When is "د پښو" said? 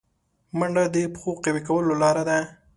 0.95-1.31